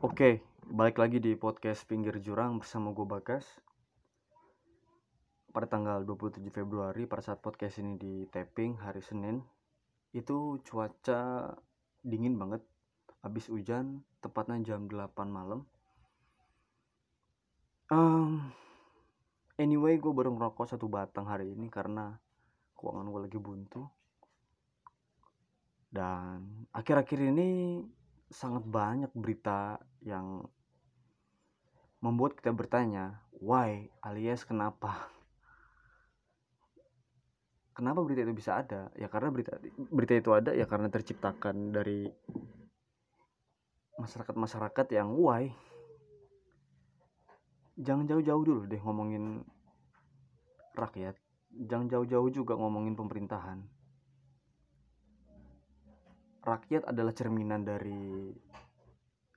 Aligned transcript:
Oke, 0.00 0.40
balik 0.64 0.96
lagi 0.96 1.20
di 1.20 1.36
podcast 1.36 1.84
Pinggir 1.84 2.16
Jurang 2.24 2.56
bersama 2.56 2.88
gue 2.96 3.04
Bagas. 3.04 3.44
Pada 5.52 5.68
tanggal 5.68 6.08
27 6.08 6.40
Februari 6.48 7.04
pada 7.04 7.20
saat 7.20 7.44
podcast 7.44 7.76
ini 7.84 8.00
di 8.00 8.14
taping 8.32 8.80
hari 8.80 9.04
Senin 9.04 9.44
Itu 10.16 10.56
cuaca 10.64 11.52
dingin 12.00 12.40
banget. 12.40 12.64
Habis 13.20 13.52
hujan, 13.52 14.00
tepatnya 14.24 14.72
jam 14.72 14.88
8 14.88 15.28
malam. 15.28 15.68
Um, 17.92 18.48
Anyway, 19.60 20.00
gue 20.00 20.16
baru 20.16 20.32
ngerokok 20.32 20.64
satu 20.64 20.88
batang 20.88 21.28
hari 21.28 21.52
ini 21.52 21.68
karena 21.68 22.16
keuangan 22.72 23.04
gue 23.04 23.20
lagi 23.28 23.36
buntu. 23.36 23.84
Dan 25.92 26.64
akhir-akhir 26.72 27.20
ini 27.36 27.84
sangat 28.30 28.62
banyak 28.62 29.10
berita 29.10 29.82
yang 30.06 30.46
membuat 31.98 32.38
kita 32.38 32.54
bertanya 32.54 33.18
why 33.42 33.90
alias 34.00 34.46
kenapa? 34.46 34.96
Kenapa 37.76 38.06
berita 38.06 38.22
itu 38.22 38.34
bisa 38.34 38.60
ada? 38.60 38.92
Ya 38.94 39.10
karena 39.10 39.34
berita 39.34 39.58
berita 39.90 40.14
itu 40.14 40.30
ada 40.30 40.54
ya 40.54 40.68
karena 40.68 40.92
terciptakan 40.92 41.74
dari 41.74 42.06
masyarakat-masyarakat 43.98 44.86
yang 44.94 45.10
why? 45.16 45.50
Jangan 47.80 48.04
jauh-jauh 48.04 48.44
dulu 48.44 48.62
deh 48.68 48.80
ngomongin 48.84 49.42
rakyat. 50.76 51.16
Jangan 51.50 51.88
jauh-jauh 51.88 52.30
juga 52.30 52.54
ngomongin 52.54 52.94
pemerintahan 52.94 53.79
rakyat 56.40 56.88
adalah 56.88 57.12
cerminan 57.12 57.64
dari 57.64 58.32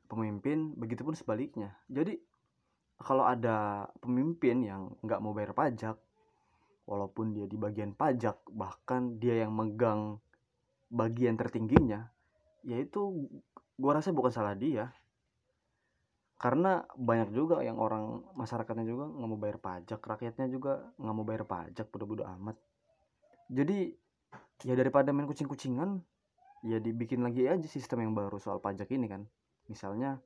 pemimpin 0.08 0.78
begitupun 0.78 1.18
sebaliknya. 1.18 1.76
Jadi 1.90 2.16
kalau 3.02 3.28
ada 3.28 3.90
pemimpin 4.00 4.64
yang 4.64 4.94
nggak 5.04 5.20
mau 5.20 5.36
bayar 5.36 5.52
pajak 5.52 5.98
walaupun 6.88 7.36
dia 7.36 7.48
di 7.48 7.58
bagian 7.60 7.96
pajak 7.96 8.40
bahkan 8.54 9.18
dia 9.20 9.44
yang 9.44 9.52
megang 9.56 10.20
bagian 10.94 11.36
tertingginya 11.36 12.12
yaitu 12.64 13.28
gua 13.76 14.00
rasa 14.00 14.16
bukan 14.16 14.32
salah 14.32 14.56
dia. 14.56 14.94
Karena 16.40 16.84
banyak 17.00 17.32
juga 17.32 17.64
yang 17.64 17.80
orang 17.80 18.20
masyarakatnya 18.36 18.84
juga 18.84 19.08
nggak 19.08 19.30
mau 19.32 19.40
bayar 19.40 19.60
pajak 19.64 20.00
rakyatnya 20.00 20.52
juga 20.52 20.92
nggak 21.00 21.16
mau 21.16 21.24
bayar 21.24 21.44
pajak 21.48 21.88
bodoh-bodoh 21.88 22.28
amat. 22.40 22.60
Jadi 23.48 23.96
ya 24.64 24.76
daripada 24.76 25.12
main 25.12 25.28
kucing-kucingan 25.28 26.04
ya 26.64 26.80
dibikin 26.80 27.22
lagi 27.22 27.46
aja 27.46 27.68
sistem 27.68 28.08
yang 28.08 28.14
baru 28.16 28.40
soal 28.40 28.64
pajak 28.64 28.90
ini 28.96 29.12
kan. 29.12 29.28
Misalnya 29.68 30.20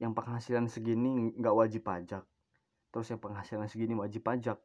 yang 0.00 0.16
penghasilan 0.16 0.68
segini 0.68 1.32
nggak 1.36 1.56
wajib 1.56 1.84
pajak 1.84 2.24
terus 2.90 3.06
yang 3.10 3.22
penghasilan 3.22 3.70
segini 3.70 3.94
wajib 3.94 4.26
pajak. 4.26 4.58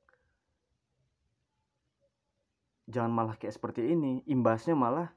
Jangan 2.86 3.09
malah 3.09 3.38
kayak 3.38 3.58
seperti 3.58 3.94
ini 3.94 4.22
imbasnya 4.30 4.78
malah 4.78 5.09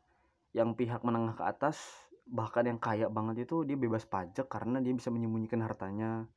yang 0.57 0.73
pihak 0.73 1.05
menengah 1.05 1.37
ke 1.37 1.45
atas 1.45 1.77
bahkan 2.29 2.65
yang 2.69 2.77
kaya 2.77 3.09
banget 3.09 3.49
itu 3.49 3.65
dia 3.65 3.77
bebas 3.77 4.05
pajak 4.05 4.53
karena 4.53 4.85
dia 4.85 4.93
bisa 4.93 5.09
menyembunyikan 5.09 5.65
hartanya 5.65 6.29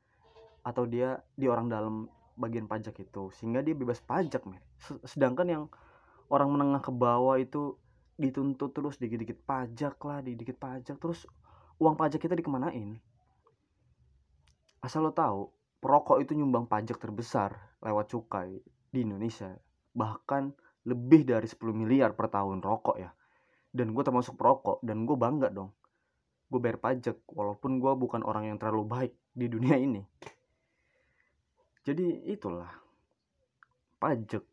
atau 0.63 0.87
dia 0.87 1.19
di 1.35 1.51
orang 1.51 1.67
dalam 1.67 2.07
bagian 2.39 2.67
pajak 2.67 2.95
itu. 3.03 3.31
Sehingga 3.35 3.63
dia 3.63 3.75
bebas 3.75 3.99
pajak 4.03 4.43
men. 4.47 4.63
Sedangkan 5.11 5.47
yang 5.47 5.63
orang 6.31 6.51
menengah 6.51 6.79
ke 6.79 6.91
bawah 6.91 7.35
itu 7.35 7.75
dituntut 8.21 8.69
terus 8.77 9.01
dikit-dikit 9.01 9.41
pajak 9.41 9.97
lah 10.05 10.21
dikit-dikit 10.21 10.57
pajak. 10.61 10.95
Terus 11.01 11.25
uang 11.81 11.97
pajak 11.97 12.21
kita 12.21 12.37
dikemanain? 12.37 13.01
Asal 14.85 15.09
lo 15.09 15.13
tahu 15.13 15.49
perokok 15.81 16.21
itu 16.21 16.37
nyumbang 16.37 16.69
pajak 16.69 17.01
terbesar 17.01 17.57
lewat 17.81 18.13
cukai 18.13 18.61
di 18.93 18.99
Indonesia. 19.01 19.49
Bahkan 19.97 20.53
lebih 20.85 21.25
dari 21.25 21.49
10 21.49 21.57
miliar 21.73 22.13
per 22.13 22.29
tahun 22.29 22.61
rokok 22.61 22.97
ya. 23.01 23.09
Dan 23.73 23.97
gue 23.97 24.03
termasuk 24.05 24.37
perokok 24.37 24.85
dan 24.85 25.09
gue 25.09 25.17
bangga 25.17 25.49
dong. 25.49 25.73
Gue 26.51 26.59
bayar 26.61 26.77
pajak 26.77 27.25
walaupun 27.31 27.81
gue 27.81 27.93
bukan 27.97 28.21
orang 28.21 28.53
yang 28.53 28.57
terlalu 28.61 28.85
baik 28.85 29.13
di 29.33 29.47
dunia 29.49 29.79
ini. 29.79 30.01
Jadi 31.81 32.29
itulah 32.29 32.69
pajak. 33.97 34.43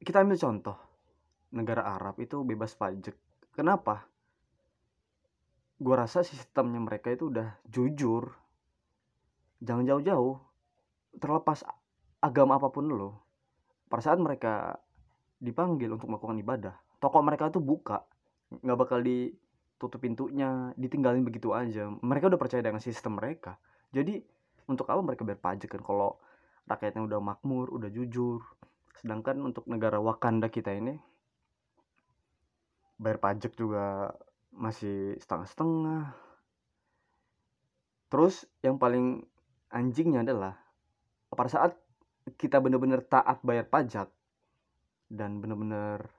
Kita 0.00 0.24
ambil 0.24 0.40
contoh 0.40 0.89
negara 1.50 1.82
Arab 1.82 2.18
itu 2.22 2.42
bebas 2.46 2.74
pajak. 2.78 3.14
Kenapa? 3.54 4.06
Gue 5.80 5.94
rasa 5.96 6.22
sistemnya 6.22 6.78
mereka 6.78 7.10
itu 7.10 7.28
udah 7.32 7.58
jujur. 7.66 8.30
Jangan 9.60 9.84
jauh-jauh. 9.86 10.38
Terlepas 11.18 11.66
agama 12.22 12.60
apa 12.60 12.70
pun 12.70 12.86
lo. 12.86 13.10
Pada 13.90 14.02
saat 14.06 14.22
mereka 14.22 14.78
dipanggil 15.42 15.90
untuk 15.90 16.06
melakukan 16.12 16.38
ibadah, 16.38 16.74
toko 17.02 17.18
mereka 17.24 17.50
itu 17.50 17.58
buka. 17.58 18.06
Nggak 18.62 18.78
bakal 18.78 19.02
ditutup 19.02 19.98
pintunya, 19.98 20.70
ditinggalin 20.78 21.26
begitu 21.26 21.50
aja. 21.50 21.90
Mereka 21.90 22.30
udah 22.30 22.38
percaya 22.38 22.62
dengan 22.62 22.78
sistem 22.78 23.18
mereka. 23.18 23.58
Jadi 23.90 24.22
untuk 24.70 24.86
apa 24.86 25.02
mereka 25.02 25.26
bayar 25.26 25.42
pajak 25.42 25.74
kan 25.74 25.82
kalau 25.82 26.14
rakyatnya 26.70 27.02
udah 27.02 27.18
makmur, 27.18 27.74
udah 27.74 27.90
jujur. 27.90 28.38
Sedangkan 28.94 29.42
untuk 29.42 29.66
negara 29.66 29.98
Wakanda 29.98 30.46
kita 30.46 30.70
ini 30.70 30.94
bayar 33.00 33.16
pajak 33.16 33.56
juga 33.56 34.12
masih 34.52 35.16
setengah-setengah. 35.24 36.12
Terus 38.12 38.44
yang 38.60 38.76
paling 38.76 39.24
anjingnya 39.72 40.20
adalah 40.20 40.60
pada 41.32 41.48
saat 41.48 41.72
kita 42.36 42.60
benar-benar 42.60 43.00
taat 43.00 43.40
bayar 43.40 43.64
pajak 43.64 44.12
dan 45.08 45.40
benar-benar 45.40 46.12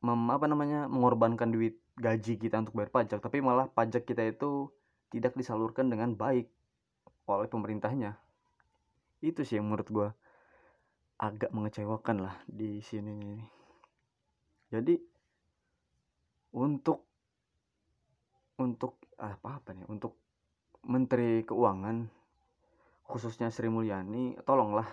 mem 0.00 0.22
apa 0.32 0.46
namanya 0.48 0.88
mengorbankan 0.88 1.52
duit 1.52 1.80
gaji 1.96 2.40
kita 2.40 2.60
untuk 2.64 2.72
bayar 2.76 2.88
pajak 2.88 3.20
tapi 3.20 3.44
malah 3.44 3.68
pajak 3.68 4.08
kita 4.08 4.24
itu 4.24 4.72
tidak 5.12 5.36
disalurkan 5.36 5.88
dengan 5.88 6.12
baik 6.12 6.52
oleh 7.24 7.48
pemerintahnya. 7.48 8.18
Itu 9.22 9.46
sih 9.46 9.56
yang 9.62 9.70
menurut 9.70 9.88
gue 9.88 10.08
agak 11.20 11.52
mengecewakan 11.52 12.26
lah 12.26 12.34
di 12.48 12.80
sini 12.80 13.12
nih 13.12 13.59
jadi 14.70 14.94
untuk 16.56 17.06
untuk 18.58 18.98
apa 19.20 19.60
apa 19.60 19.70
nih 19.76 19.86
untuk 19.90 20.16
Menteri 20.86 21.44
Keuangan 21.44 22.08
khususnya 23.04 23.52
Sri 23.52 23.68
Mulyani 23.68 24.38
tolonglah 24.46 24.86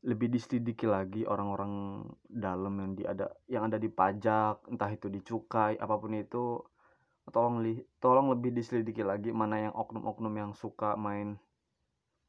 lebih 0.00 0.32
diselidiki 0.32 0.88
lagi 0.88 1.28
orang-orang 1.28 2.02
dalam 2.24 2.72
yang 2.80 2.90
di 2.96 3.04
ada 3.04 3.28
yang 3.52 3.68
ada 3.68 3.76
di 3.76 3.92
pajak 3.92 4.64
entah 4.72 4.88
itu 4.88 5.12
di 5.12 5.20
cukai 5.20 5.76
apa 5.76 5.94
pun 6.00 6.16
itu 6.16 6.56
tolong 7.28 7.60
li, 7.60 7.76
tolong 8.00 8.32
lebih 8.32 8.50
diselidiki 8.56 9.04
lagi 9.04 9.30
mana 9.30 9.70
yang 9.70 9.74
oknum-oknum 9.76 10.34
yang 10.34 10.52
suka 10.56 10.96
main 10.96 11.36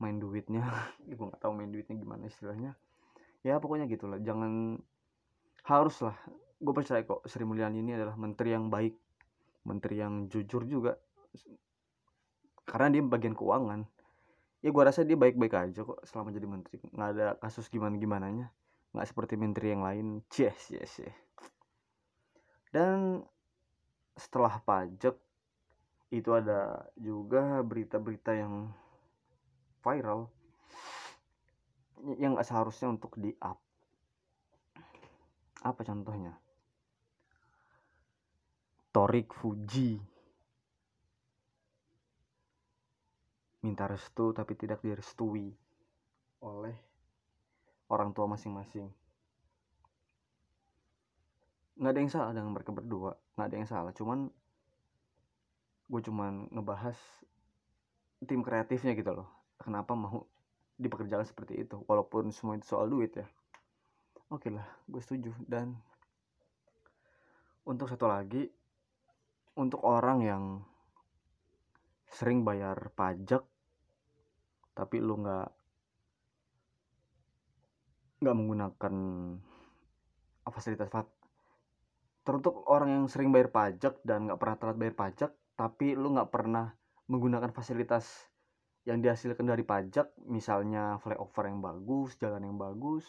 main 0.02 0.18
duitnya. 0.18 0.66
Gue 1.08 1.26
nggak 1.30 1.42
tahu 1.42 1.54
main 1.56 1.70
duitnya 1.70 1.96
gimana 1.96 2.28
istilahnya. 2.30 2.76
Ya 3.42 3.58
pokoknya 3.58 3.90
gitulah. 3.90 4.22
Jangan 4.22 4.82
haruslah. 5.66 6.18
Gue 6.62 6.74
percaya 6.74 7.02
kok 7.02 7.26
Sri 7.26 7.46
Mulyani 7.46 7.82
ini 7.82 7.98
adalah 7.98 8.14
menteri 8.18 8.54
yang 8.54 8.70
baik 8.70 8.94
menteri 9.66 10.02
yang 10.02 10.30
jujur 10.30 10.66
juga. 10.66 10.98
Karena 12.66 12.94
dia 12.94 13.02
bagian 13.06 13.34
keuangan. 13.34 13.86
Ya 14.62 14.70
gue 14.70 14.84
rasa 14.86 15.02
dia 15.02 15.18
baik-baik 15.18 15.54
aja 15.58 15.82
kok 15.82 16.02
selama 16.06 16.30
jadi 16.34 16.48
menteri. 16.50 16.78
Nggak 16.94 17.10
ada 17.18 17.28
kasus 17.42 17.70
gimana 17.70 17.98
gimananya 17.98 18.54
nggak 18.92 19.08
seperti 19.08 19.40
menteri 19.40 19.72
yang 19.72 19.84
lain. 19.88 20.08
Yes 20.36 20.68
yes 20.70 20.94
yes 21.00 21.32
dan 22.72 23.28
setelah 24.16 24.64
pajak 24.64 25.16
itu 26.12 26.30
ada 26.32 26.88
juga 26.96 27.60
berita-berita 27.64 28.32
yang 28.36 28.72
viral. 29.84 30.32
Yang 32.18 32.42
gak 32.42 32.48
seharusnya 32.48 32.88
untuk 32.96 33.14
di 33.20 33.36
up 33.44 33.60
apa 35.62 35.82
contohnya? 35.86 36.34
Torik 38.92 39.32
Fuji. 39.32 40.02
Minta 43.62 43.86
restu 43.86 44.34
tapi 44.34 44.58
tidak 44.58 44.82
direstui 44.82 45.54
oleh 46.42 46.76
orang 47.94 48.10
tua 48.10 48.26
masing-masing. 48.26 48.90
Nggak 51.78 51.92
ada 51.94 52.02
yang 52.02 52.12
salah 52.12 52.34
dengan 52.34 52.52
mereka 52.58 52.74
berdua 52.74 53.14
nggak 53.38 53.48
ada 53.48 53.56
yang 53.56 53.70
salah. 53.70 53.94
Cuman 53.94 54.34
gue 55.92 56.02
cuman 56.02 56.50
ngebahas 56.50 56.98
tim 58.26 58.42
kreatifnya 58.42 58.98
gitu 58.98 59.14
loh. 59.14 59.30
Kenapa 59.62 59.94
mau 59.94 60.26
dipekerjakan 60.82 61.30
seperti 61.30 61.62
itu? 61.62 61.86
Walaupun 61.86 62.34
semua 62.34 62.58
itu 62.58 62.66
soal 62.66 62.90
duit 62.90 63.14
ya 63.14 63.30
oke 64.32 64.48
lah 64.48 64.66
gue 64.88 65.02
setuju. 65.04 65.36
Dan 65.44 65.76
untuk 67.68 67.92
satu 67.92 68.08
lagi 68.10 68.48
untuk 69.60 69.84
orang 69.84 70.20
yang 70.24 70.44
sering 72.12 72.44
bayar 72.44 72.92
pajak 72.96 73.44
tapi 74.72 74.98
lu 75.04 75.20
nggak 75.20 75.50
nggak 78.22 78.38
menggunakan 78.38 78.96
fasilitas 80.52 80.90
teruntuk 82.22 82.68
orang 82.70 82.90
yang 83.02 83.06
sering 83.08 83.34
bayar 83.34 83.50
pajak 83.50 83.98
dan 84.04 84.30
nggak 84.30 84.40
pernah 84.40 84.58
telat 84.60 84.78
bayar 84.78 84.96
pajak 84.96 85.32
tapi 85.58 85.94
lu 85.98 86.14
nggak 86.14 86.32
pernah 86.32 86.74
menggunakan 87.10 87.52
fasilitas 87.52 88.30
yang 88.86 89.02
dihasilkan 89.02 89.46
dari 89.46 89.62
pajak 89.62 90.10
misalnya 90.26 90.98
flyover 91.02 91.50
yang 91.50 91.62
bagus 91.62 92.18
jalan 92.18 92.46
yang 92.46 92.58
bagus 92.58 93.06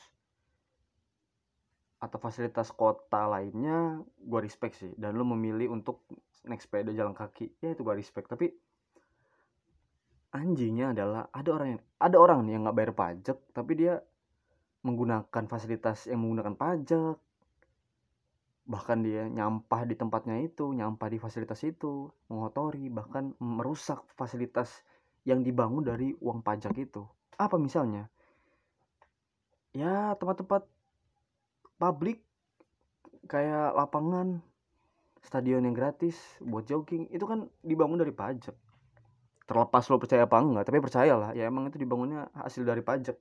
atau 2.03 2.19
fasilitas 2.19 2.75
kota 2.75 3.31
lainnya 3.31 4.03
gue 4.19 4.41
respect 4.43 4.75
sih 4.83 4.91
dan 4.99 5.15
lu 5.15 5.23
memilih 5.23 5.71
untuk 5.71 6.03
naik 6.43 6.59
sepeda 6.59 6.91
jalan 6.91 7.15
kaki 7.15 7.55
ya 7.63 7.71
itu 7.71 7.87
gue 7.87 7.95
respect 7.95 8.27
tapi 8.27 8.51
anjingnya 10.35 10.91
adalah 10.91 11.31
ada 11.31 11.51
orang 11.55 11.69
yang 11.79 11.83
ada 12.03 12.17
orang 12.19 12.39
nih 12.43 12.53
yang 12.59 12.63
nggak 12.67 12.77
bayar 12.83 12.93
pajak 12.99 13.39
tapi 13.55 13.73
dia 13.79 14.03
menggunakan 14.83 15.45
fasilitas 15.47 16.11
yang 16.11 16.27
menggunakan 16.27 16.59
pajak 16.59 17.17
bahkan 18.67 18.99
dia 19.03 19.27
nyampah 19.31 19.87
di 19.87 19.95
tempatnya 19.95 20.43
itu 20.43 20.75
nyampah 20.75 21.07
di 21.11 21.19
fasilitas 21.23 21.63
itu 21.63 22.11
mengotori 22.27 22.91
bahkan 22.91 23.35
merusak 23.39 24.03
fasilitas 24.19 24.83
yang 25.23 25.43
dibangun 25.47 25.87
dari 25.87 26.15
uang 26.19 26.43
pajak 26.43 26.75
itu. 26.79 27.07
Apa 27.39 27.59
misalnya? 27.59 28.11
Ya 29.73 30.15
tempat-tempat 30.19 30.67
publik 31.83 32.23
kayak 33.27 33.75
lapangan, 33.75 34.39
stadion 35.19 35.67
yang 35.67 35.75
gratis 35.75 36.15
buat 36.39 36.63
jogging 36.63 37.11
itu 37.11 37.27
kan 37.27 37.51
dibangun 37.67 37.99
dari 37.99 38.15
pajak. 38.15 38.55
Terlepas 39.51 39.91
lo 39.91 39.99
percaya 39.99 40.31
apa 40.31 40.39
enggak, 40.39 40.71
tapi 40.71 40.79
percayalah 40.79 41.35
ya 41.35 41.51
emang 41.51 41.67
itu 41.67 41.83
dibangunnya 41.83 42.31
hasil 42.39 42.63
dari 42.63 42.87
pajak. 42.87 43.19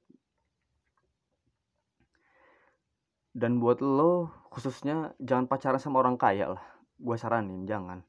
Dan 3.34 3.58
buat 3.58 3.81
lo 3.81 4.30
khususnya 4.54 5.18
jangan 5.18 5.50
pacaran 5.50 5.81
sama 5.81 6.06
orang 6.06 6.22
kaya 6.22 6.54
lah. 6.54 6.64
Gue 7.02 7.18
saranin 7.18 7.66
jangan. 7.66 8.06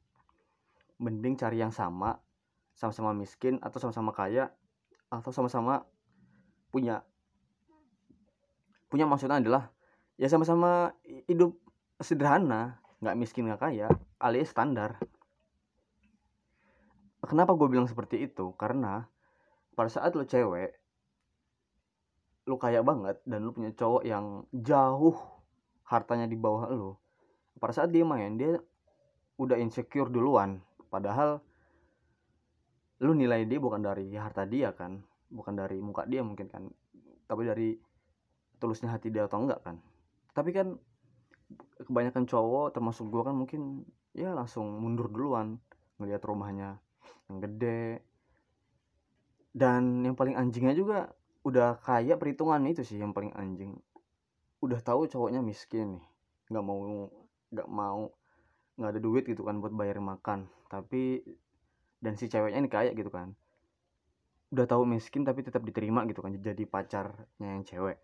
Mending 1.01 1.33
cari 1.33 1.57
yang 1.57 1.73
sama 1.73 2.21
sama-sama 2.77 3.09
miskin 3.17 3.57
atau 3.61 3.81
sama-sama 3.81 4.13
kaya 4.13 4.53
atau 5.09 5.29
sama-sama 5.33 5.85
punya 6.73 7.05
punya 8.89 9.05
maksudnya 9.05 9.41
adalah 9.41 9.73
ya 10.23 10.31
sama-sama 10.31 10.95
hidup 11.27 11.51
sederhana 11.99 12.79
nggak 13.03 13.19
miskin 13.19 13.51
nggak 13.51 13.59
kaya 13.59 13.91
alias 14.23 14.55
standar. 14.55 14.95
Kenapa 17.27 17.51
gue 17.59 17.67
bilang 17.67 17.91
seperti 17.91 18.23
itu? 18.23 18.55
Karena 18.55 19.03
pada 19.75 19.91
saat 19.91 20.15
lo 20.15 20.23
cewek 20.23 20.79
lo 22.47 22.55
kaya 22.55 22.79
banget 22.79 23.19
dan 23.27 23.43
lo 23.43 23.51
punya 23.51 23.75
cowok 23.75 24.03
yang 24.07 24.47
jauh 24.55 25.15
hartanya 25.91 26.23
di 26.23 26.39
bawah 26.39 26.71
lo 26.71 27.03
pada 27.59 27.75
saat 27.75 27.91
dia 27.91 28.07
main 28.07 28.39
dia 28.39 28.63
udah 29.35 29.59
insecure 29.59 30.07
duluan. 30.07 30.63
Padahal 30.87 31.43
lu 33.03 33.11
nilai 33.11 33.43
dia 33.43 33.59
bukan 33.59 33.83
dari 33.83 34.07
harta 34.15 34.47
dia 34.47 34.71
kan 34.71 35.03
bukan 35.27 35.59
dari 35.59 35.83
muka 35.83 36.07
dia 36.07 36.23
mungkin 36.23 36.47
kan 36.47 36.71
tapi 37.27 37.43
dari 37.43 37.75
tulusnya 38.63 38.95
hati 38.95 39.11
dia 39.11 39.27
atau 39.27 39.43
enggak 39.43 39.59
kan 39.59 39.83
tapi 40.33 40.49
kan 40.49 40.77
kebanyakan 41.85 42.25
cowok 42.25 42.73
termasuk 42.73 43.05
gua 43.13 43.29
kan 43.29 43.37
mungkin 43.37 43.85
ya 44.17 44.33
langsung 44.33 44.65
mundur 44.81 45.09
duluan 45.09 45.61
ngelihat 46.01 46.21
rumahnya 46.25 46.81
yang 47.29 47.37
gede. 47.41 48.01
Dan 49.53 50.01
yang 50.01 50.17
paling 50.17 50.33
anjingnya 50.33 50.73
juga 50.73 51.13
udah 51.45 51.77
kayak 51.85 52.17
perhitungan 52.17 52.65
itu 52.65 52.81
sih 52.81 52.97
yang 52.97 53.13
paling 53.13 53.29
anjing. 53.37 53.77
Udah 54.65 54.81
tahu 54.81 55.05
cowoknya 55.05 55.45
miskin 55.45 56.01
nih 56.01 56.05
nggak 56.49 56.65
mau 56.65 56.79
nggak 57.53 57.69
mau 57.69 58.09
nggak 58.73 58.89
ada 58.89 59.01
duit 59.01 59.23
gitu 59.29 59.45
kan 59.45 59.61
buat 59.61 59.73
bayar 59.77 60.01
makan. 60.01 60.49
Tapi 60.65 61.21
dan 62.01 62.17
si 62.17 62.25
ceweknya 62.25 62.57
ini 62.65 62.69
kaya 62.73 62.91
gitu 62.97 63.13
kan. 63.13 63.37
Udah 64.49 64.65
tahu 64.65 64.89
miskin 64.89 65.21
tapi 65.21 65.45
tetap 65.45 65.61
diterima 65.61 66.01
gitu 66.09 66.25
kan 66.25 66.33
jadi 66.33 66.65
pacarnya 66.65 67.45
yang 67.45 67.61
cewek 67.61 68.01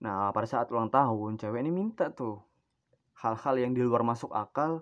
nah 0.00 0.32
pada 0.32 0.48
saat 0.48 0.72
ulang 0.72 0.88
tahun 0.88 1.36
cewek 1.36 1.60
ini 1.60 1.68
minta 1.68 2.08
tuh 2.08 2.40
hal-hal 3.20 3.54
yang 3.60 3.72
di 3.76 3.84
luar 3.84 4.00
masuk 4.00 4.32
akal 4.32 4.80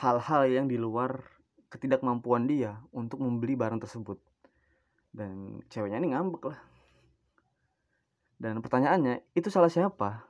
hal-hal 0.00 0.48
yang 0.48 0.66
di 0.70 0.80
luar 0.80 1.20
ketidakmampuan 1.70 2.48
dia 2.50 2.82
untuk 2.90 3.22
membeli 3.22 3.54
barang 3.54 3.78
tersebut. 3.78 4.18
Dan 5.10 5.62
ceweknya 5.70 6.02
ini 6.02 6.14
ngambek 6.14 6.50
lah. 6.50 6.60
Dan 8.40 8.58
pertanyaannya 8.64 9.22
itu 9.36 9.48
salah 9.52 9.70
siapa? 9.70 10.26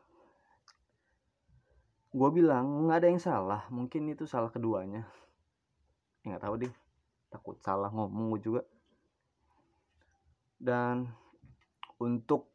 Gue 2.11 2.29
bilang 2.35 2.89
nggak 2.89 2.99
ada 2.99 3.09
yang 3.09 3.23
salah 3.23 3.62
mungkin 3.71 4.11
itu 4.11 4.27
salah 4.27 4.51
keduanya. 4.51 5.07
Ya 6.27 6.37
nggak 6.37 6.45
tahu 6.45 6.55
deh. 6.67 6.75
Takut 7.31 7.57
salah 7.62 7.89
ngomong 7.89 8.37
juga. 8.43 8.67
Dan 10.61 11.09
untuk 12.03 12.51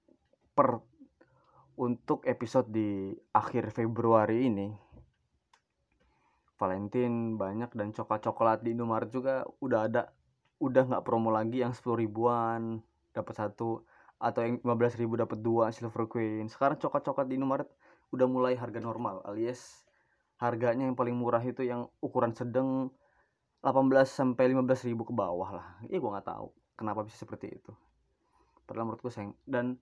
per 0.53 0.83
untuk 1.75 2.23
episode 2.23 2.71
di 2.71 3.11
akhir 3.35 3.71
Februari 3.75 4.47
ini 4.47 4.67
Valentine 6.55 7.35
banyak 7.35 7.75
dan 7.75 7.91
coklat 7.91 8.23
coklat 8.23 8.59
di 8.63 8.71
Indomaret 8.71 9.11
juga 9.11 9.43
udah 9.59 9.91
ada 9.91 10.07
udah 10.63 10.83
nggak 10.87 11.03
promo 11.03 11.27
lagi 11.35 11.59
yang 11.59 11.75
sepuluh 11.75 11.99
ribuan 11.99 12.79
dapat 13.11 13.35
satu 13.35 13.83
atau 14.15 14.39
yang 14.39 14.63
15 14.63 15.03
ribu 15.03 15.19
dapat 15.19 15.43
dua 15.43 15.75
silver 15.75 16.07
queen. 16.07 16.47
Sekarang 16.47 16.79
coklat 16.79 17.03
coklat 17.03 17.27
di 17.27 17.35
Indomaret 17.35 17.67
udah 18.15 18.27
mulai 18.31 18.55
harga 18.55 18.79
normal 18.79 19.19
alias 19.27 19.83
harganya 20.39 20.87
yang 20.87 20.95
paling 20.99 21.15
murah 21.15 21.43
itu 21.43 21.63
yang 21.63 21.87
ukuran 22.03 22.35
sedang 22.35 22.91
18 23.63 24.07
sampai 24.07 24.51
15 24.51 24.87
ribu 24.87 25.07
ke 25.07 25.13
bawah 25.15 25.59
lah. 25.59 25.67
Iya 25.87 25.99
gue 25.99 26.11
nggak 26.11 26.27
tahu 26.27 26.47
kenapa 26.79 27.03
bisa 27.03 27.19
seperti 27.19 27.55
itu. 27.55 27.71
Padahal 28.63 28.91
menurutku 28.91 29.11
sayang. 29.11 29.35
Dan 29.43 29.79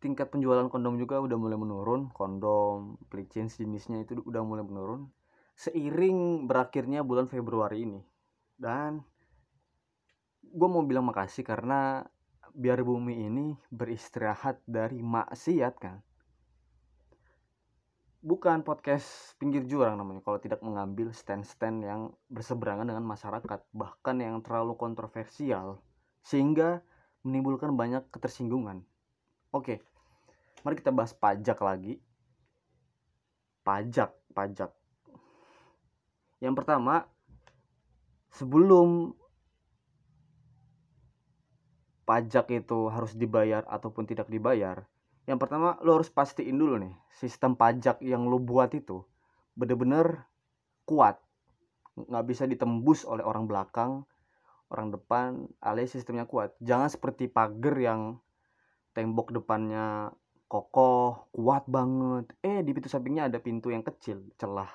tingkat 0.00 0.28
penjualan 0.28 0.68
kondom 0.68 1.00
juga 1.00 1.20
udah 1.20 1.36
mulai 1.38 1.58
menurun. 1.58 2.12
Kondom 2.12 3.00
pelicin 3.08 3.48
jenisnya 3.48 4.04
itu 4.04 4.20
udah 4.22 4.42
mulai 4.44 4.64
menurun. 4.64 5.08
Seiring 5.56 6.44
berakhirnya 6.44 7.00
bulan 7.00 7.26
Februari 7.26 7.88
ini. 7.88 8.00
Dan 8.56 9.00
gue 10.44 10.68
mau 10.68 10.84
bilang 10.84 11.08
makasih 11.08 11.44
karena 11.44 12.04
biar 12.56 12.80
bumi 12.80 13.28
ini 13.28 13.46
beristirahat 13.68 14.64
dari 14.64 15.00
maksiat 15.00 15.74
kan? 15.76 16.00
Bukan 18.26 18.66
podcast 18.66 19.38
pinggir 19.38 19.62
jurang 19.70 20.00
namanya 20.02 20.18
kalau 20.24 20.42
tidak 20.42 20.58
mengambil 20.58 21.14
stand-stand 21.14 21.84
yang 21.86 22.10
berseberangan 22.26 22.88
dengan 22.88 23.06
masyarakat 23.06 23.60
bahkan 23.70 24.18
yang 24.18 24.42
terlalu 24.42 24.74
kontroversial 24.74 25.78
sehingga 26.26 26.82
menimbulkan 27.22 27.78
banyak 27.78 28.02
ketersinggungan 28.10 28.82
oke 29.52 29.82
mari 30.62 30.74
kita 30.78 30.90
bahas 30.90 31.14
pajak 31.14 31.58
lagi. 31.62 32.00
Pajak 33.62 34.14
pajak. 34.34 34.70
Yang 36.42 36.54
pertama 36.54 37.06
sebelum 38.34 39.14
pajak 42.06 42.50
itu 42.54 42.86
harus 42.90 43.18
dibayar 43.18 43.66
ataupun 43.66 44.06
tidak 44.06 44.30
dibayar 44.30 44.86
yang 45.26 45.42
pertama 45.42 45.74
lo 45.82 45.98
harus 45.98 46.06
pastiin 46.06 46.54
dulu 46.54 46.78
nih 46.78 46.94
sistem 47.10 47.58
pajak 47.58 47.98
yang 47.98 48.30
lo 48.30 48.38
buat 48.38 48.70
itu 48.78 49.02
bener-bener 49.58 50.22
kuat. 50.86 51.18
Nggak 51.98 52.24
bisa 52.30 52.44
ditembus 52.46 53.02
oleh 53.02 53.26
orang 53.26 53.50
belakang 53.50 54.06
orang 54.70 54.94
depan 54.94 55.50
alias 55.58 55.98
sistemnya 55.98 56.30
kuat. 56.30 56.54
Jangan 56.62 56.86
seperti 56.86 57.26
pagar 57.26 57.74
yang 57.74 58.22
tembok 58.96 59.36
depannya 59.36 60.16
kokoh 60.48 61.28
kuat 61.36 61.68
banget. 61.68 62.32
Eh 62.40 62.64
di 62.64 62.72
pintu 62.72 62.88
sampingnya 62.88 63.28
ada 63.28 63.36
pintu 63.36 63.68
yang 63.68 63.84
kecil 63.84 64.24
celah. 64.40 64.72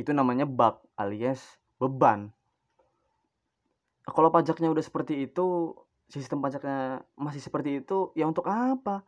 Itu 0.00 0.16
namanya 0.16 0.48
bug 0.48 0.80
alias 0.96 1.60
beban. 1.76 2.32
Kalau 4.08 4.32
pajaknya 4.32 4.72
udah 4.72 4.80
seperti 4.80 5.28
itu 5.28 5.76
sistem 6.08 6.40
pajaknya 6.40 7.04
masih 7.20 7.44
seperti 7.44 7.84
itu 7.84 8.16
ya 8.16 8.24
untuk 8.24 8.48
apa? 8.48 9.04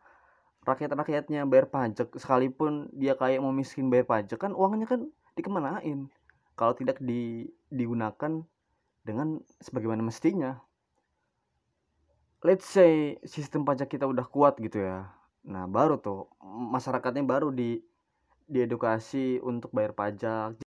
Rakyat-rakyatnya 0.61 1.49
bayar 1.49 1.73
pajak 1.73 2.13
sekalipun 2.21 2.93
dia 2.93 3.17
kayak 3.17 3.41
mau 3.41 3.49
miskin 3.49 3.89
bayar 3.89 4.05
pajak 4.05 4.37
kan 4.37 4.53
uangnya 4.53 4.85
kan 4.85 5.09
dikemanain? 5.33 6.13
Kalau 6.53 6.77
tidak 6.77 7.01
di, 7.01 7.49
digunakan 7.73 8.45
dengan 9.01 9.41
sebagaimana 9.57 10.05
mestinya 10.05 10.61
let's 12.41 12.65
say 12.65 13.21
sistem 13.21 13.61
pajak 13.61 13.85
kita 13.85 14.09
udah 14.09 14.25
kuat 14.25 14.57
gitu 14.57 14.81
ya. 14.81 15.13
Nah 15.45 15.69
baru 15.69 16.01
tuh 16.01 16.29
masyarakatnya 16.41 17.21
baru 17.21 17.53
di 17.53 17.81
diedukasi 18.49 19.37
untuk 19.45 19.69
bayar 19.71 19.93
pajak. 19.93 20.65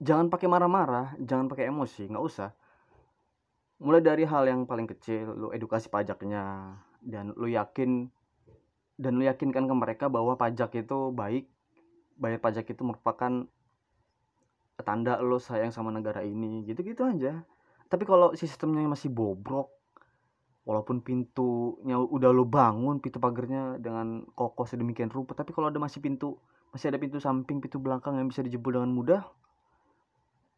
Jangan 0.00 0.32
pakai 0.32 0.48
marah-marah 0.48 1.12
jangan 1.20 1.46
pakai 1.46 1.68
emosi 1.68 2.08
nggak 2.08 2.24
usah. 2.24 2.50
Mulai 3.80 4.00
dari 4.00 4.24
hal 4.24 4.48
yang 4.48 4.64
paling 4.64 4.88
kecil 4.88 5.28
lu 5.36 5.48
edukasi 5.52 5.88
pajaknya 5.92 6.76
dan 7.00 7.32
lu 7.36 7.48
yakin 7.48 8.08
dan 9.00 9.16
lu 9.16 9.24
yakinkan 9.24 9.64
ke 9.68 9.74
mereka 9.76 10.06
bahwa 10.12 10.36
pajak 10.36 10.72
itu 10.76 11.12
baik 11.12 11.48
bayar 12.20 12.40
pajak 12.40 12.68
itu 12.68 12.84
merupakan 12.84 13.48
tanda 14.80 15.20
lo 15.20 15.36
sayang 15.36 15.72
sama 15.72 15.92
negara 15.92 16.24
ini 16.24 16.64
gitu-gitu 16.64 17.04
aja. 17.04 17.44
Tapi 17.92 18.04
kalau 18.08 18.32
sistemnya 18.36 18.84
masih 18.88 19.12
bobrok 19.12 19.79
walaupun 20.68 21.00
pintunya 21.00 21.96
udah 21.96 22.30
lo 22.30 22.44
bangun 22.44 23.00
pintu 23.00 23.16
pagarnya 23.16 23.80
dengan 23.80 24.28
kokoh 24.36 24.68
sedemikian 24.68 25.08
rupa 25.08 25.32
tapi 25.32 25.56
kalau 25.56 25.72
ada 25.72 25.80
masih 25.80 26.04
pintu 26.04 26.36
masih 26.70 26.92
ada 26.92 26.98
pintu 27.00 27.18
samping 27.18 27.58
pintu 27.58 27.80
belakang 27.80 28.20
yang 28.20 28.28
bisa 28.28 28.44
dijebol 28.44 28.76
dengan 28.76 28.92
mudah 28.92 29.22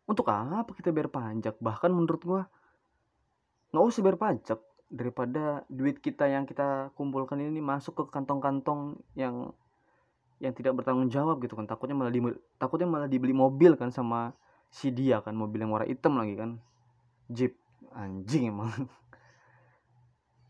untuk 0.07 0.27
apa 0.29 0.71
kita 0.75 0.91
bayar 0.91 1.09
pajak? 1.09 1.57
Bahkan 1.63 1.91
menurut 1.95 2.23
gua 2.23 2.43
nggak 3.71 3.85
usah 3.87 4.03
bayar 4.03 4.19
pajak. 4.19 4.61
Daripada 4.93 5.65
duit 5.73 6.05
kita 6.05 6.29
yang 6.29 6.45
kita 6.45 6.93
kumpulkan 6.93 7.41
ini 7.41 7.65
masuk 7.65 7.97
ke 7.97 8.03
kantong-kantong 8.13 9.01
yang 9.17 9.57
yang 10.37 10.53
tidak 10.53 10.77
bertanggung 10.77 11.09
jawab 11.09 11.41
gitu 11.41 11.57
kan. 11.57 11.65
Takutnya 11.65 11.97
malah 11.97 12.13
di, 12.13 12.21
takutnya 12.61 12.89
malah 12.91 13.09
dibeli 13.09 13.33
mobil 13.33 13.79
kan 13.79 13.89
sama 13.89 14.37
si 14.69 14.93
dia 14.93 15.25
kan 15.25 15.33
mobil 15.33 15.65
yang 15.65 15.73
warna 15.73 15.89
hitam 15.89 16.19
lagi 16.19 16.35
kan. 16.37 16.61
Jeep. 17.33 17.57
Anjing 17.93 18.49
emang 18.49 18.73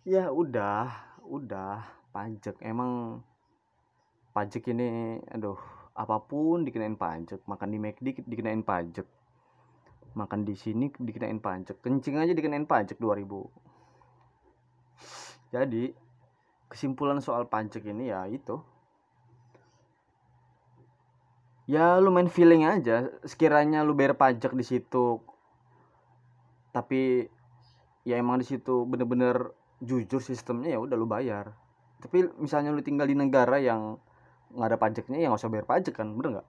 ya 0.02 0.30
udah 0.30 0.90
udah. 1.26 2.02
Pajak 2.12 2.60
emang 2.60 3.24
pajak 4.36 4.68
ini 4.68 5.16
aduh 5.32 5.56
apa 5.96 6.20
pun 6.20 6.64
dikenain 6.66 6.98
pajak. 6.98 7.40
Makan 7.48 7.68
di 7.72 7.78
McD 7.80 8.06
dikenain 8.28 8.60
pajak. 8.60 9.08
Makan 10.12 10.44
di 10.44 10.52
sini 10.52 10.92
dikenain 10.92 11.40
pajak. 11.40 11.80
Kencing 11.80 12.20
aja 12.20 12.36
dikenain 12.36 12.68
pajak 12.68 13.00
2000 13.00 13.62
jadi 15.52 15.92
kesimpulan 16.72 17.20
soal 17.20 17.44
pajak 17.44 17.84
ini 17.84 18.08
ya 18.08 18.24
itu. 18.24 18.56
Ya 21.68 22.00
lu 22.00 22.08
main 22.08 22.32
feeling 22.32 22.64
aja. 22.64 23.12
Sekiranya 23.22 23.84
lu 23.84 23.92
bayar 23.92 24.16
pajak 24.16 24.56
di 24.56 24.64
situ 24.64 25.20
tapi 26.72 27.28
ya 28.08 28.16
emang 28.16 28.40
di 28.40 28.48
situ 28.48 28.88
bener-bener 28.88 29.52
jujur 29.82 30.22
sistemnya 30.22 30.78
ya 30.78 30.80
udah 30.80 30.94
lu 30.94 31.10
bayar. 31.10 31.50
Tapi 31.98 32.30
misalnya 32.38 32.70
lu 32.70 32.80
tinggal 32.80 33.10
di 33.10 33.18
negara 33.18 33.58
yang 33.58 33.98
nggak 34.54 34.68
ada 34.68 34.78
pajaknya 34.78 35.18
ya 35.18 35.26
nggak 35.30 35.42
usah 35.42 35.50
bayar 35.50 35.66
pajak 35.66 35.94
kan 35.98 36.14
bener 36.14 36.38
nggak? 36.38 36.48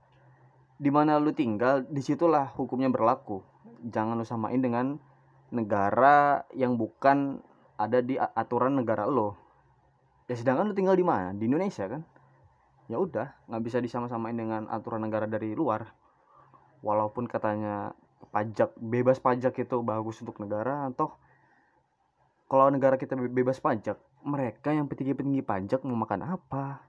Di 0.77 0.89
mana 0.93 1.17
lu 1.17 1.33
tinggal 1.33 1.85
di 1.89 2.01
situlah 2.05 2.53
hukumnya 2.53 2.93
berlaku. 2.93 3.41
Jangan 3.89 4.21
lu 4.21 4.25
samain 4.25 4.61
dengan 4.61 5.01
negara 5.49 6.45
yang 6.53 6.77
bukan 6.77 7.41
ada 7.77 7.99
di 7.99 8.17
aturan 8.17 8.77
negara 8.77 9.09
lo. 9.09 9.37
Ya 10.29 10.37
sedangkan 10.37 10.69
lu 10.69 10.75
tinggal 10.77 10.93
di 10.93 11.05
mana? 11.05 11.33
Di 11.33 11.49
Indonesia 11.49 11.89
kan? 11.89 12.05
Ya 12.87 13.01
udah 13.01 13.33
nggak 13.49 13.63
bisa 13.65 13.77
disama-samain 13.81 14.37
dengan 14.37 14.69
aturan 14.69 15.01
negara 15.01 15.25
dari 15.25 15.57
luar. 15.57 15.89
Walaupun 16.83 17.25
katanya 17.25 17.95
pajak 18.33 18.75
bebas 18.77 19.19
pajak 19.19 19.55
itu 19.55 19.77
bagus 19.85 20.19
untuk 20.21 20.41
negara 20.41 20.89
atau 20.89 21.15
kalau 22.53 22.69
negara 22.69 23.01
kita 23.01 23.17
bebas 23.17 23.57
pajak 23.57 23.97
mereka 24.21 24.69
yang 24.69 24.85
petinggi-petinggi 24.85 25.41
pajak 25.41 25.81
mau 25.89 25.97
makan 25.97 26.37
apa? 26.37 26.85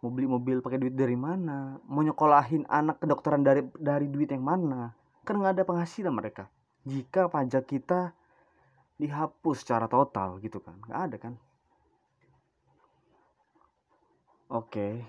Mau 0.00 0.08
beli 0.08 0.24
mobil 0.24 0.64
pakai 0.64 0.80
duit 0.80 0.96
dari 0.96 1.12
mana? 1.12 1.76
Mau 1.84 2.00
nyekolahin 2.00 2.64
anak 2.64 3.04
kedokteran 3.04 3.44
dari 3.44 3.60
dari 3.76 4.08
duit 4.08 4.32
yang 4.32 4.40
mana? 4.40 4.96
Kan 5.20 5.36
nggak 5.36 5.60
ada 5.60 5.68
penghasilan 5.68 6.16
mereka. 6.16 6.48
Jika 6.88 7.28
pajak 7.28 7.68
kita 7.68 8.16
dihapus 8.96 9.68
secara 9.68 9.84
total 9.84 10.40
gitu 10.40 10.64
kan 10.64 10.80
nggak 10.88 11.00
ada 11.12 11.16
kan? 11.20 11.34
Oke. 14.48 15.04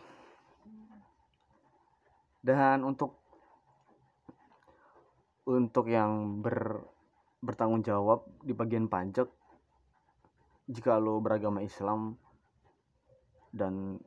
Dan 2.44 2.84
untuk 2.84 3.16
untuk 5.48 5.88
yang 5.88 6.44
ber 6.44 6.84
bertanggung 7.40 7.88
jawab 7.88 8.28
di 8.44 8.52
bagian 8.52 8.92
pajak 8.92 9.37
jika 10.68 11.00
lo 11.00 11.24
beragama 11.24 11.64
Islam 11.64 12.20
dan 13.56 13.98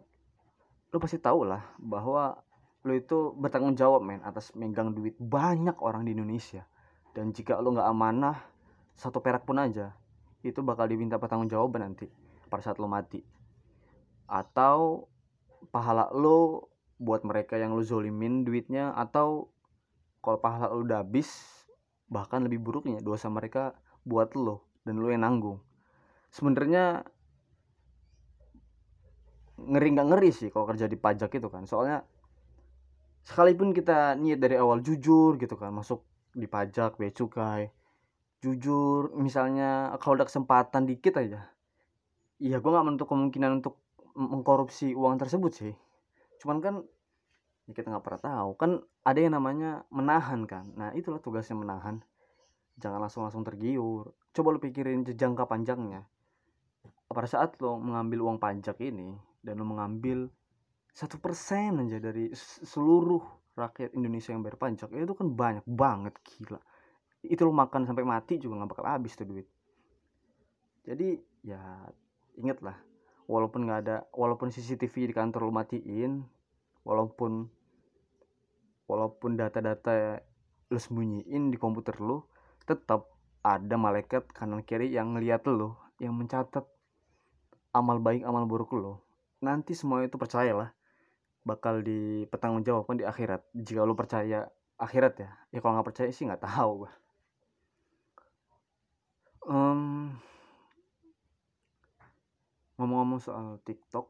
lo 0.92 0.96
pasti 1.00 1.16
tahu 1.16 1.48
lah 1.48 1.64
bahwa 1.80 2.36
lo 2.84 2.92
itu 2.92 3.32
bertanggung 3.36 3.76
jawab 3.76 4.04
men 4.04 4.20
atas 4.24 4.52
megang 4.56 4.92
duit 4.92 5.16
banyak 5.16 5.76
orang 5.80 6.04
di 6.04 6.12
Indonesia. 6.12 6.64
Dan 7.10 7.32
jika 7.34 7.58
lo 7.58 7.74
nggak 7.74 7.88
amanah 7.88 8.36
satu 8.94 9.24
perak 9.24 9.48
pun 9.48 9.58
aja 9.58 9.96
itu 10.40 10.60
bakal 10.64 10.88
diminta 10.88 11.20
pertanggung 11.20 11.48
jawaban 11.48 11.92
nanti 11.92 12.08
pada 12.52 12.60
saat 12.64 12.76
lo 12.76 12.88
mati. 12.88 13.24
Atau 14.28 15.08
pahala 15.72 16.12
lo 16.12 16.68
buat 17.00 17.24
mereka 17.24 17.56
yang 17.56 17.72
lo 17.72 17.80
zolimin 17.80 18.44
duitnya 18.44 18.92
atau 18.92 19.48
kalau 20.20 20.36
pahala 20.40 20.68
lo 20.68 20.84
udah 20.84 21.00
habis 21.00 21.28
bahkan 22.12 22.44
lebih 22.44 22.60
buruknya 22.60 23.00
dosa 23.00 23.32
mereka 23.32 23.72
buat 24.04 24.36
lo 24.36 24.68
dan 24.84 25.00
lo 25.00 25.08
yang 25.08 25.24
nanggung 25.24 25.62
sebenarnya 26.30 27.04
ngeri 29.60 29.88
nggak 29.92 30.08
ngeri 30.08 30.30
sih 30.32 30.48
kalau 30.48 30.66
kerja 30.70 30.86
di 30.88 30.96
pajak 30.96 31.30
itu 31.36 31.48
kan. 31.52 31.68
Soalnya 31.68 32.02
sekalipun 33.26 33.76
kita 33.76 34.16
niat 34.16 34.40
dari 34.40 34.56
awal 34.56 34.80
jujur 34.80 35.36
gitu 35.36 35.54
kan 35.60 35.70
masuk 35.76 36.02
di 36.32 36.46
pajak 36.48 36.96
bea 36.96 37.12
cukai 37.12 37.68
jujur 38.40 39.12
misalnya 39.18 39.92
kalau 40.00 40.16
ada 40.16 40.24
kesempatan 40.24 40.88
dikit 40.88 41.20
aja 41.20 41.52
iya 42.40 42.56
gue 42.56 42.70
nggak 42.72 42.86
menutup 42.88 43.12
kemungkinan 43.12 43.60
untuk 43.60 43.76
mengkorupsi 44.16 44.92
uang 44.96 45.20
tersebut 45.20 45.52
sih. 45.54 45.74
Cuman 46.42 46.58
kan 46.58 46.74
ya 47.68 47.72
kita 47.76 47.92
nggak 47.92 48.04
pernah 48.04 48.22
tahu 48.22 48.50
kan 48.58 48.70
ada 49.06 49.18
yang 49.20 49.34
namanya 49.36 49.86
menahan 49.92 50.48
kan. 50.48 50.66
Nah 50.74 50.90
itulah 50.96 51.22
tugasnya 51.22 51.54
menahan. 51.54 52.02
Jangan 52.80 52.98
langsung 52.98 53.22
langsung 53.22 53.44
tergiur. 53.44 54.10
Coba 54.32 54.56
lu 54.56 54.58
pikirin 54.58 55.04
jangka 55.04 55.46
panjangnya 55.46 56.08
pada 57.10 57.26
saat 57.26 57.58
lo 57.58 57.74
mengambil 57.82 58.22
uang 58.22 58.38
pajak 58.38 58.78
ini 58.78 59.18
dan 59.42 59.58
lo 59.58 59.66
mengambil 59.66 60.30
satu 60.94 61.18
persen 61.18 61.82
aja 61.82 61.98
dari 61.98 62.30
seluruh 62.62 63.22
rakyat 63.58 63.98
Indonesia 63.98 64.30
yang 64.30 64.46
bayar 64.46 64.58
pajak 64.58 64.94
itu 64.94 65.14
kan 65.18 65.26
banyak 65.34 65.66
banget 65.66 66.14
gila. 66.22 66.62
Itu 67.26 67.50
lo 67.50 67.52
makan 67.52 67.84
sampai 67.90 68.06
mati 68.06 68.38
juga 68.38 68.62
nggak 68.62 68.70
bakal 68.70 68.86
habis 68.86 69.18
tuh 69.18 69.26
duit. 69.26 69.46
Jadi 70.86 71.18
ya 71.42 71.58
inget 72.38 72.62
lah 72.62 72.78
walaupun 73.26 73.66
nggak 73.66 73.80
ada 73.86 73.96
walaupun 74.14 74.54
CCTV 74.54 75.10
di 75.10 75.14
kantor 75.14 75.50
lo 75.50 75.52
matiin 75.54 76.22
walaupun 76.86 77.46
walaupun 78.90 79.30
data-data 79.38 80.18
lo 80.70 80.78
sembunyiin 80.78 81.50
di 81.50 81.56
komputer 81.58 81.98
lo 82.02 82.30
tetap 82.66 83.06
ada 83.42 83.74
malaikat 83.74 84.30
kanan 84.30 84.62
kiri 84.62 84.90
yang 84.90 85.14
ngeliat 85.14 85.46
lo 85.46 85.78
yang 86.02 86.14
mencatat 86.18 86.66
amal 87.70 87.98
baik 88.02 88.22
amal 88.26 88.44
buruk 88.44 88.74
lo 88.76 89.02
nanti 89.40 89.72
semua 89.72 90.04
itu 90.04 90.16
percayalah 90.20 90.74
bakal 91.40 91.80
dipertanggungjawabkan 91.80 93.00
di 93.00 93.08
akhirat. 93.08 93.40
Jika 93.56 93.88
lo 93.88 93.96
percaya 93.96 94.44
akhirat 94.76 95.14
ya 95.20 95.30
ya 95.52 95.58
kalau 95.64 95.76
nggak 95.76 95.88
percaya 95.88 96.10
sih 96.12 96.28
nggak 96.28 96.44
tahu 96.44 96.84
gue 96.84 96.92
um, 99.48 100.12
ngomong-ngomong 102.76 103.20
soal 103.20 103.60
TikTok 103.64 104.08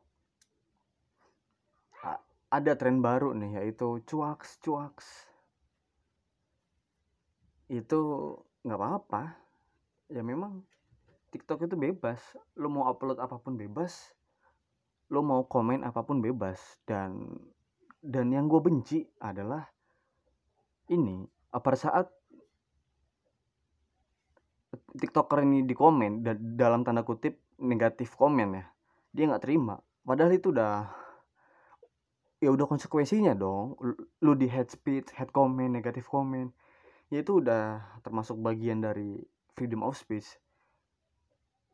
ada 2.51 2.75
tren 2.75 2.99
baru 2.99 3.31
nih 3.31 3.63
yaitu 3.63 4.03
cuaks 4.03 4.59
cuaks. 4.59 5.07
Itu 7.71 8.35
nggak 8.67 8.79
apa-apa. 8.79 9.23
Ya 10.11 10.27
memang 10.27 10.67
TikTok 11.31 11.71
itu 11.71 11.79
bebas. 11.79 12.21
Lo 12.59 12.69
mau 12.71 12.91
upload 12.91 13.23
apa 13.23 13.39
pun 13.39 13.55
bebas 13.55 14.15
lo 15.11 15.27
mau 15.27 15.43
komen 15.45 15.83
apa 15.83 16.07
pun 16.07 16.23
bebas. 16.23 16.79
Dan 16.87 17.27
dan 18.01 18.33
yang 18.33 18.49
gue 18.49 18.63
benci 18.63 19.05
adalah 19.21 19.67
ini 20.89 21.27
pada 21.51 21.77
saat 21.77 22.07
tiktoker 24.97 25.45
ini 25.45 25.67
di 25.67 25.75
komen 25.77 26.25
dalam 26.57 26.87
tanda 26.87 27.05
kutip 27.05 27.37
negatif 27.61 28.15
komen 28.17 28.49
ya 28.57 28.65
dia 29.11 29.25
nggak 29.29 29.45
terima. 29.45 29.77
Padahal 30.07 30.33
itu 30.33 30.55
udah 30.55 30.89
ya 32.41 32.49
udah 32.49 32.67
konsekuensinya 32.71 33.35
dong. 33.37 33.77
Lu 34.23 34.33
di 34.39 34.47
head 34.47 34.71
speech 34.71 35.11
head 35.19 35.35
comment 35.35 35.69
negatif 35.69 36.07
komen 36.09 36.55
ya 37.11 37.21
itu 37.21 37.43
udah 37.43 37.83
termasuk 38.07 38.39
bagian 38.39 38.81
dari 38.81 39.19
freedom 39.59 39.83
of 39.83 39.99
speech 39.99 40.39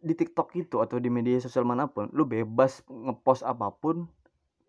di 0.01 0.15
TikTok 0.15 0.53
itu 0.55 0.79
atau 0.85 1.01
di 1.01 1.09
media 1.09 1.41
sosial 1.41 1.65
mana 1.65 1.89
pun 1.89 2.13
lu 2.13 2.29
bebas 2.29 2.85
ngepost 2.87 3.43
apa 3.43 3.73
pun 3.73 4.07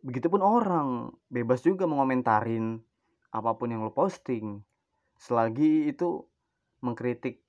begitupun 0.05 0.39
orang. 0.39 1.11
Bebas 1.27 1.63
juga 1.65 1.83
mengomentarin 1.89 2.79
apa 3.33 3.55
pun 3.59 3.67
yang 3.71 3.83
lu 3.83 3.91
posting. 3.91 4.63
Selagi 5.17 5.89
itu 5.89 6.23
mengkritik 6.79 7.41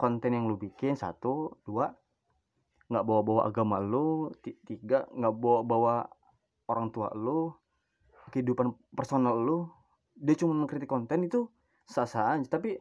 konten 0.00 0.32
yang 0.32 0.48
lu 0.48 0.56
bikin 0.56 0.96
satu. 0.96 1.60
Dua 1.66 1.92
nggak 2.88 3.04
bawa-bawa 3.04 3.50
agama 3.50 3.82
lu. 3.82 4.32
Tiga 4.40 5.04
nggak 5.10 5.34
bawa-bawa 5.36 6.08
orang 6.70 6.88
tua 6.94 7.12
lu 7.12 7.52
kehidupan 8.32 8.74
personal 8.94 9.36
lu. 9.38 9.68
Dia 10.16 10.38
cuma 10.38 10.56
mengkritik 10.56 10.88
konten 10.88 11.26
itu 11.28 11.50
sah-sah 11.84 12.38
aja. 12.38 12.58
Tapi 12.58 12.80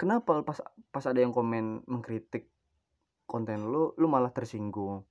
kenapa 0.00 0.40
pas 0.40 0.64
pas 0.88 1.04
ada 1.04 1.20
yang 1.20 1.34
komen 1.34 1.84
mengkritik 1.84 2.53
konten 3.34 3.66
lu 3.66 3.90
lu 3.98 4.06
malah 4.06 4.30
tersinggung 4.30 5.02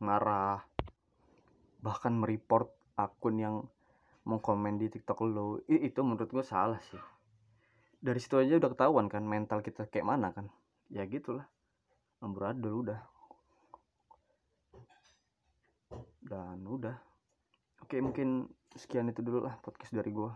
marah 0.00 0.64
bahkan 1.84 2.16
mereport 2.16 2.72
akun 2.96 3.36
yang 3.36 3.56
mau 4.28 4.40
komen 4.40 4.76
di 4.76 4.88
TikTok 4.88 5.24
lu. 5.24 5.60
Itu 5.68 6.00
menurut 6.04 6.28
gue 6.28 6.44
salah 6.44 6.80
sih. 6.84 7.00
Dari 7.98 8.20
situ 8.20 8.40
aja 8.40 8.56
udah 8.56 8.70
ketahuan 8.72 9.06
kan 9.12 9.24
mental 9.24 9.60
kita 9.60 9.84
kayak 9.88 10.06
mana 10.06 10.32
kan. 10.32 10.52
Ya 10.92 11.08
gitulah. 11.08 11.48
Amburadul 12.24 12.88
udah. 12.88 13.00
Dan 16.20 16.64
udah. 16.64 16.96
Oke 17.84 18.00
mungkin 18.04 18.48
sekian 18.76 19.08
itu 19.08 19.24
dulu 19.24 19.48
lah 19.48 19.56
podcast 19.64 19.96
dari 19.96 20.12
gue 20.12 20.32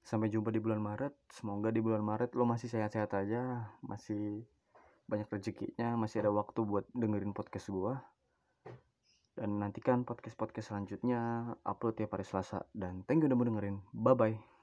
sampai 0.00 0.32
jumpa 0.32 0.48
di 0.48 0.60
bulan 0.60 0.80
Maret. 0.80 1.12
Semoga 1.32 1.68
di 1.68 1.84
bulan 1.84 2.00
Maret 2.00 2.32
lo 2.32 2.48
masih 2.48 2.72
sehat-sehat 2.72 3.12
aja 3.12 3.72
masih 3.84 4.48
banyak 5.10 5.26
rezekinya 5.26 5.98
masih 5.98 6.22
ada 6.22 6.30
waktu 6.30 6.62
buat 6.62 6.86
dengerin 6.94 7.34
podcast 7.34 7.74
gue 7.74 7.94
dan 9.34 9.56
nantikan 9.56 10.04
podcast-podcast 10.04 10.70
selanjutnya 10.74 11.54
upload 11.64 11.96
tiap 11.96 12.12
hari 12.12 12.28
Selasa. 12.28 12.66
Dan 12.76 13.08
thank 13.08 13.24
you 13.24 13.28
udah 13.30 13.38
mau 13.40 13.48
dengerin. 13.48 13.80
Bye 13.96 14.12
bye 14.12 14.59